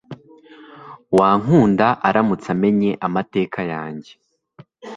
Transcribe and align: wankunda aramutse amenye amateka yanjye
wankunda 1.17 1.87
aramutse 2.07 2.47
amenye 2.55 2.91
amateka 3.07 3.59
yanjye 3.73 4.11